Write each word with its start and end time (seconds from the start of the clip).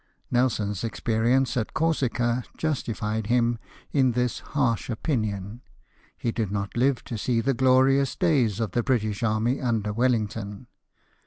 Nelson's 0.31 0.83
experience 0.83 1.55
at 1.55 1.75
Corsica 1.75 2.43
justified 2.57 3.27
him 3.27 3.59
in 3.91 4.13
this 4.13 4.39
harsh 4.39 4.89
opinion— 4.89 5.61
he 6.17 6.31
did 6.31 6.51
not 6.51 6.75
live 6.75 7.03
to 7.03 7.19
see 7.19 7.39
the 7.39 7.53
glorious 7.53 8.15
days 8.15 8.59
of 8.59 8.71
the 8.71 8.81
British 8.81 9.21
army 9.21 9.61
under 9.61 9.93
Wellington. 9.93 10.65